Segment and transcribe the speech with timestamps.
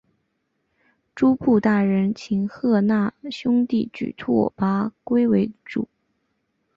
[1.13, 5.87] 诸部大人请贺讷兄弟举拓跋圭为主。